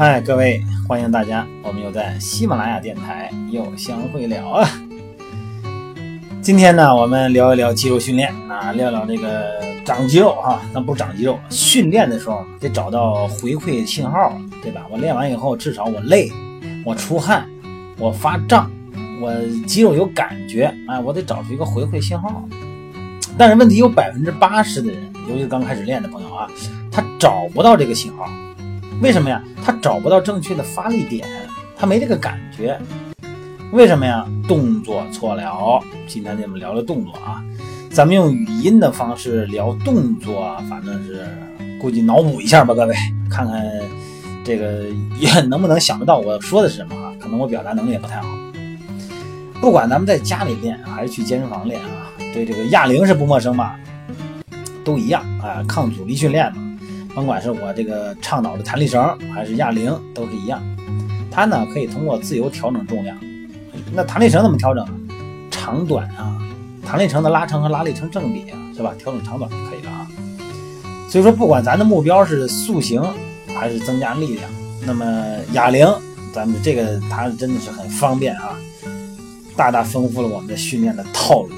[0.00, 4.66] 嗨，各位，欢迎大家，我们又在喜马拉雅电台又相会了啊！
[6.40, 14.86] 今天呢，我们聊一聊肌肉训练啊，聊聊这个长肌肉哈，那不是长肌肉，训练的时候得找到回馈信号，对吧？
[14.90, 16.32] 我练完以后，至少我累，
[16.82, 17.46] 我出汗，
[17.98, 18.70] 我发胀，
[19.20, 19.30] 我
[19.66, 22.42] 肌肉有感觉，哎，我得找出一个回馈信号。
[23.36, 26.48] 但是问题有百分之八十的人，尤其是刚开始练的朋友啊，
[26.90, 28.26] 他找不到这个信号。
[29.00, 29.42] 为什么呀？
[29.64, 31.26] 他找不到正确的发力点，
[31.74, 32.78] 他没这个感觉。
[33.72, 34.26] 为什么呀？
[34.46, 35.82] 动作错了。
[36.06, 37.42] 今天咱们聊聊动作啊，
[37.90, 41.26] 咱们用语音的方式聊动作，反正是
[41.80, 42.94] 估计脑补一下吧，各位
[43.30, 43.64] 看看
[44.44, 44.84] 这个
[45.18, 47.14] 也能不能想得到我说的是什么啊？
[47.18, 48.28] 可能我表达能力也不太好。
[49.62, 53.78] 不管咱们在家里练还是去健身房练啊，对这个哑铃是不陌生吧？
[54.84, 56.66] 都一样啊，抗阻力训练嘛。
[57.14, 59.02] 甭管是我这个倡导的弹力绳
[59.34, 60.62] 还是哑铃，都是一样。
[61.30, 63.16] 它呢可以通过自由调整重量。
[63.92, 64.86] 那弹力绳怎么调整？
[65.50, 66.38] 长短啊，
[66.86, 68.94] 弹力绳的拉长和拉力成正比，是吧？
[68.98, 70.08] 调整长短就可以了啊。
[71.08, 73.02] 所以说，不管咱的目标是塑形
[73.54, 74.50] 还是增加力量，
[74.86, 75.86] 那么哑铃，
[76.32, 78.56] 咱们这个它真的是很方便啊，
[79.56, 81.50] 大大丰富了我们的训练的套路。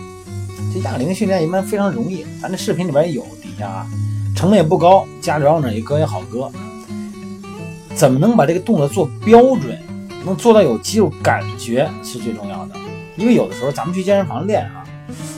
[0.74, 3.86] 这哑铃训练一般非常容易，咱这视频里边也有底下啊。
[4.34, 6.50] 成本也不高，家着呢也搁也好搁。
[7.94, 9.78] 怎么能把这个动作做标准，
[10.24, 12.74] 能做到有肌肉感觉是最重要的。
[13.16, 14.82] 因为有的时候咱们去健身房练啊，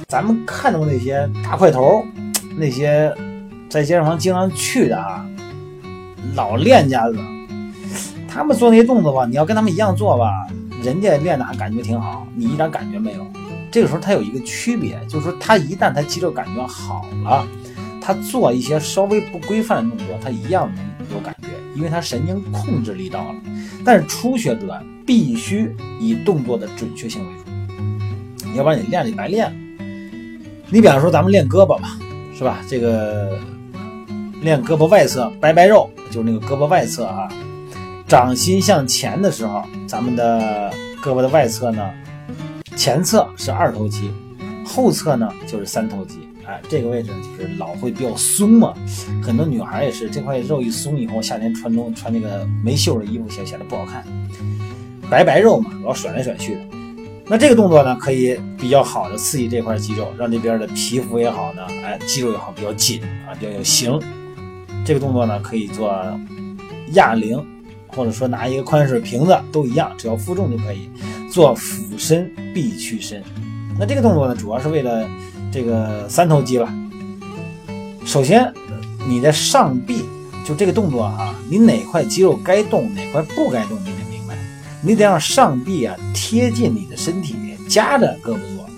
[0.07, 2.05] 咱们看到那些大块头，
[2.57, 3.13] 那些
[3.69, 5.27] 在健身房经常去的啊，
[6.35, 7.19] 老练家子，
[8.29, 10.31] 他们做那些动作吧，你要跟他们一样做吧，
[10.83, 13.27] 人家练的还感觉挺好，你一点感觉没有。
[13.73, 17.45] 这个时候他有一个区别，就是说他一旦他肌肉感觉好了。
[18.05, 20.85] 他做一些稍微不规范的动作，他一样能
[21.17, 23.35] 有感觉，因为他神经控制力到了。
[23.83, 27.33] 但是初学者必须以动作的准确性为
[28.37, 29.57] 主，要不然你练就白练了。
[30.69, 31.97] 你比方说咱们练胳膊吧，
[32.37, 32.59] 是吧？
[32.69, 33.39] 这个
[34.43, 37.27] 练胳膊外侧白白肉，就是那个胳膊外侧啊，
[38.07, 40.71] 掌心向前的时候，咱们的
[41.03, 41.91] 胳膊的外侧呢，
[42.77, 44.11] 前侧是二头肌，
[44.67, 46.29] 后侧呢就是三头肌。
[46.47, 48.75] 哎，这个位置就是老会比较松嘛，
[49.23, 54.05] 很多女孩也是这块肉一松以后，夏天穿冬穿那个没袖的衣服显显得不好看，
[55.09, 56.61] 白白肉嘛，老甩来甩去的。
[57.27, 63.99] 那这个动作呢，可以比较好的刺激这块肌肉，让这边的皮肤也好呢，哎，肌肉也好比较紧啊，比较有型。
[64.85, 65.91] 这个动作呢，可以做
[66.93, 67.43] 哑铃，
[67.87, 70.91] 或者说拿一个矿泉水瓶子都一样，只要负重就可以
[71.33, 73.23] 做俯身臂屈伸。
[73.79, 75.09] 那这个动作呢，主要是为了。
[75.55, 76.69] 这个三头肌了。
[78.05, 78.53] 首先，
[79.07, 80.05] 你的上臂
[80.45, 84.37] 就这个动作哈，你哪块肌肉该动，哪块不该动，你得明白。
[84.83, 87.37] 你得让上臂啊贴近你的身体，
[87.69, 88.69] 夹着胳膊做。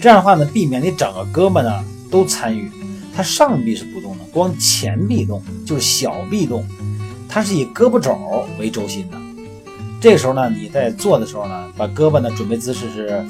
[0.00, 2.70] 这样的话呢，避免你整个胳膊呢都参与。
[3.14, 6.64] 它上臂是不动的，光前臂动，就是小臂动。
[7.28, 9.18] 它是以胳膊肘为轴心的。
[10.00, 13.22] 这个时候呢，你在做的时候呢，把胳膊呢准备姿势是。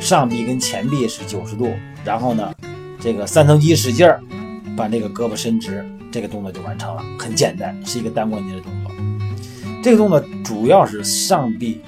[0.00, 1.72] 上臂跟前臂是九十度，
[2.04, 2.54] 然后呢，
[3.00, 4.20] 这个三头肌使劲儿，
[4.76, 8.92] 把这个胳膊伸直，这个动作就完成了，很简单，是一个单关节的动作。
[9.82, 11.80] 这个动作主要是上臂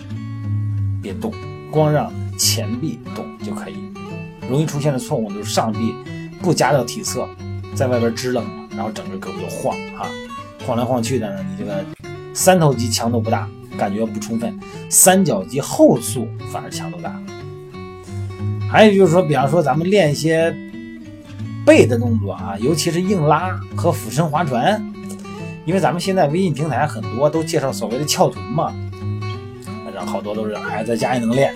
[1.02, 1.32] 别动，
[1.70, 3.74] 光让前臂动就可以。
[4.48, 5.94] 容易出现的错误就是上臂
[6.42, 7.28] 不夹到体侧，
[7.74, 10.06] 在外边支棱着，然后整个胳膊就晃哈，
[10.66, 11.84] 晃来晃去的呢，你这个
[12.34, 13.48] 三头肌强度不大，
[13.78, 17.20] 感觉不充分，三角肌后束反而强度大。
[18.70, 20.54] 还有就是说，比方说咱们练一些
[21.66, 24.80] 背的动作啊，尤其是硬拉和俯身划船，
[25.64, 28.72] 因为咱们现在微信平台很多都介绍所谓的翘臀嘛，
[29.84, 31.52] 反正好多都是哎在家也能练，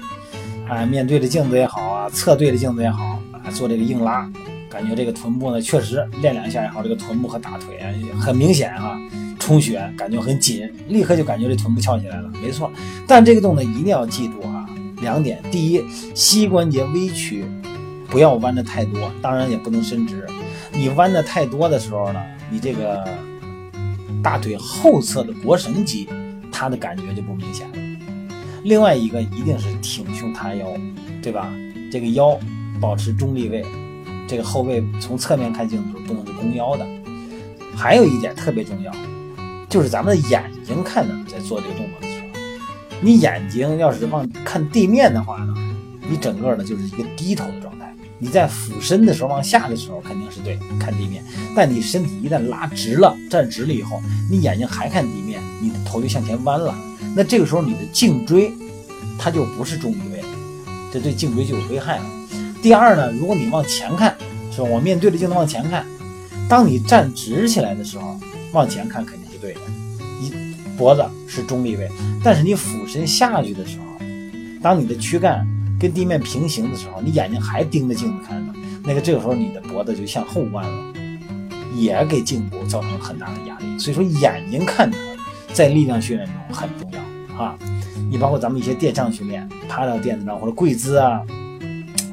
[0.69, 4.29] 哎面对着镜子也好啊，侧对着镜子也好，啊做这个硬拉，
[4.69, 7.87] 感觉这个臀部呢确实练两下也好，这个臀部和大腿啊
[8.21, 8.99] 很明显啊
[9.39, 12.73] 充血，感觉很紧，立刻就感觉这臀部翘起来了，没错。
[13.07, 14.54] 但这个动作一定要记住啊。
[15.05, 15.85] 两点，第一，
[16.15, 17.45] 膝关节微曲，
[18.09, 20.27] 不要弯的太多，当然也不能伸直。
[20.73, 22.21] 你弯的太多的时候呢，
[22.51, 23.07] 你这个
[24.23, 26.09] 大腿后侧的腘绳肌，
[26.51, 27.75] 它的感觉就不明显了。
[28.65, 30.67] 另外一个一定是挺胸塌腰，
[31.23, 31.53] 对吧？
[31.93, 32.37] 这个腰
[32.81, 33.63] 保持中立位，
[34.27, 36.87] 这个后背从侧面看镜子不能是弓腰的。
[37.77, 38.91] 还有一点特别重要，
[39.69, 42.09] 就是咱们的眼睛看着在做这个动作。
[43.01, 45.55] 你眼睛要是往看地面的话呢，
[46.09, 47.95] 你整个呢就是一个低头的状态。
[48.19, 51.23] 你在俯身的时候往下的时候肯定是对看地面，
[51.55, 54.01] 但你身体一旦拉直了、站直了以后，
[54.31, 56.75] 你眼睛还看地面，你的头就向前弯了。
[57.15, 58.51] 那这个时候你的颈椎
[59.19, 60.23] 它就不是中立位，
[60.93, 62.05] 这对颈椎就有危害了。
[62.63, 64.17] 第二呢，如果你往前看，
[64.51, 64.69] 是吧？
[64.71, 65.85] 我面对着镜子往前看，
[66.49, 68.19] 当你站直起来的时候，
[68.53, 69.61] 往前看肯定是对的，
[70.77, 71.89] 脖子是中立位。
[72.23, 73.85] 但是你俯身下去的时候，
[74.63, 75.47] 当你的躯干
[75.79, 78.55] 跟地面平行的时候，你眼睛还盯着镜子看呢，
[78.85, 80.95] 那个这个时候你的脖子就向后弯了，
[81.75, 83.79] 也给颈部造成很大的压力。
[83.79, 85.17] 所以说眼睛看哪儿，
[85.53, 87.57] 在力量训练中很重要啊。
[88.11, 91.21] 你包括咱们一些垫上训练，趴到垫子上或者跪姿啊，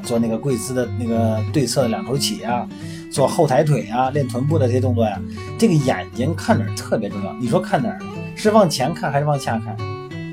[0.03, 2.67] 做那个跪姿的那个对侧的两头起啊，
[3.11, 5.21] 做后抬腿啊，练臀部的这些动作呀，
[5.59, 7.33] 这个眼睛看哪儿特别重要。
[7.39, 7.99] 你说看哪儿？
[8.35, 9.75] 是往前看还是往下看？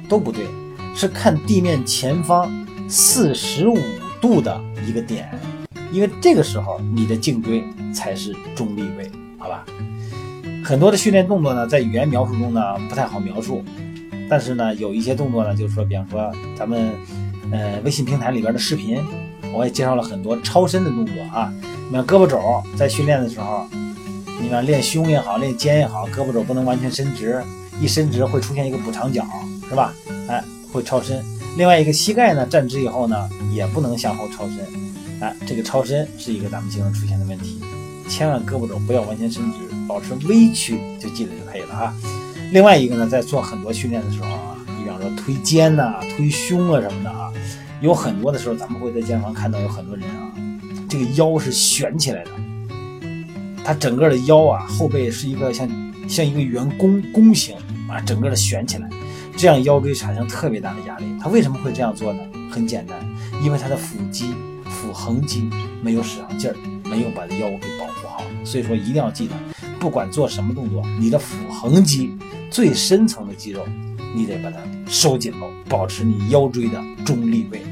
[0.09, 0.47] 都不对，
[0.95, 2.51] 是看地面前方
[2.89, 3.79] 四十五
[4.21, 5.29] 度的一个点，
[5.93, 7.63] 因为这个时候你的颈椎
[7.95, 9.65] 才是中立位，好吧？
[10.65, 13.63] 很多的训练动作呢，在语言描述中呢不太好描述，
[14.29, 16.91] 但是呢，有一些动作呢，就是说，比方说咱们
[17.53, 18.99] 呃微信平台里边的视频，
[19.53, 21.53] 我也介绍了很多超伸的动作啊。
[21.91, 22.39] 你看胳膊肘
[22.77, 23.67] 在训练的时候，
[24.41, 27.43] 你看练胸也好，练肩也好，胳膊肘不能完全伸直，
[27.81, 29.27] 一伸直会出现一个补偿角。
[29.69, 29.93] 是吧？
[30.29, 30.43] 哎，
[30.73, 31.23] 会超伸。
[31.59, 34.61] 另外一个膝盖呢，站直以后呢，也不能向后超伸。
[35.21, 37.61] 哎，这个超伸是一个咱们经常出现的问题。
[38.09, 41.95] 千万胳膊肘不要完全伸直，保持微曲就记得就可以了哈。
[42.51, 47.31] 另外一个呢，在做很多训练的时候啊，你比方说推肩呐、推胸啊什么的啊，
[47.83, 50.33] 有很多的时候咱们会在健身房看到有很多人啊，
[50.89, 52.31] 这个腰是悬起来的，
[53.63, 55.69] 他整个的腰啊后背是一个像
[56.09, 57.55] 像一个圆弓弓形
[58.01, 58.89] 整个的悬起来。
[59.37, 62.21] 这样腰椎产生特别大的压力，他为什么会这样做呢？
[62.51, 62.99] 很简单，
[63.43, 64.35] 因为他的腹肌、
[64.65, 65.49] 腹横肌
[65.81, 66.57] 没有使上劲儿，
[66.89, 68.23] 没有把腰给保护好。
[68.45, 69.35] 所以说一定要记得，
[69.79, 72.17] 不管做什么动作，你的腹横肌
[72.51, 73.65] 最深层的肌肉，
[74.13, 74.57] 你得把它
[74.89, 77.63] 收紧喽，保持你腰椎的中立位。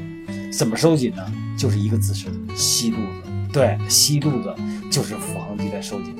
[0.51, 1.23] 怎么收紧呢？
[1.57, 3.51] 就是一个姿势，吸肚子。
[3.51, 4.55] 对，吸肚子
[4.89, 6.15] 就是腹横肌在收紧。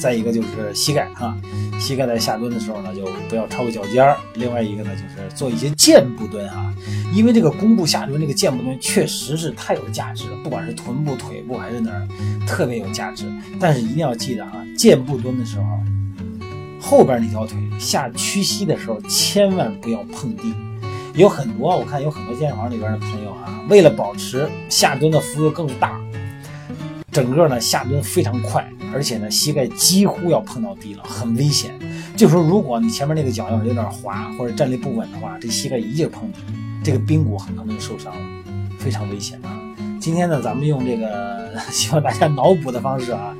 [0.00, 1.36] 再一个就是膝盖哈，
[1.78, 4.16] 膝盖在下蹲的时候呢，就不要超过脚尖儿。
[4.34, 6.74] 另外一个呢，就是做一些箭步蹲啊，
[7.12, 12.08] 因为这个弓步下蹲，这个箭步蹲确实是太有价值了，不管是臀部、腿部还是哪儿，
[12.46, 13.26] 特别有价值。
[13.60, 15.64] 但是一定要记得啊，箭步蹲的时候，
[16.80, 20.54] 后边那条腿下屈膝的时候，千万不要碰地。
[21.14, 26.00] 有很多我看有很多健身房里边的朋友啊，为了保持下蹲的幅度更大。
[27.12, 31.78] 整个呢下蹲非常快，而且呢膝盖几乎要碰到地了，很危险。
[32.16, 36.38] 就说如果你前面那个脚要是有点滑或者站立不稳的话，这膝盖一劲碰地，
[36.84, 38.20] 这个髌骨很可能就受伤了，
[38.78, 39.58] 非常危险啊。
[40.00, 43.34] 今天呢，咱们用这个希望大家脑补的方式啊，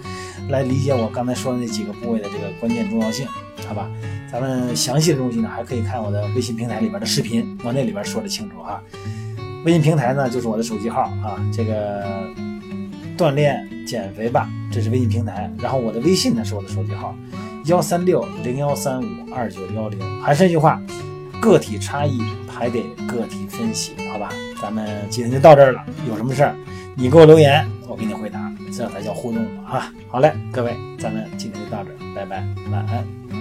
[0.49, 3.27] 来理解我刚才说的那几个部位的这个关键重要性，
[3.67, 3.91] 好吧？
[4.33, 8.83] 咱们详细的东西呢，还可以看我的微信平台里边的视频，我那里边说的清楚哈。
[9.65, 12.50] 微信平台呢就是我的手机号啊，这个。
[13.21, 15.53] 锻炼减肥吧，这是微信平台。
[15.59, 17.15] 然后我的微信呢是我的手机号，
[17.67, 20.23] 幺三六零幺三五二九幺零。
[20.23, 20.81] 还是那句话，
[21.39, 24.31] 个体差异还得个体分析，好吧？
[24.63, 25.85] 咱们今天就到这儿了。
[26.09, 26.57] 有什么事儿，
[26.97, 29.93] 你给我留言，我给你回答，这才叫互动啊！
[30.09, 32.43] 好嘞，各位，咱们今天就到这儿，拜拜，
[32.73, 33.40] 晚安。